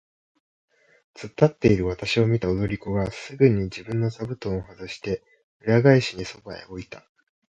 [1.13, 5.21] つっ立っているわたしを見た踊り子がすぐに自分の座布団をはずして、
[5.59, 7.03] 裏返しにそばへ置いた。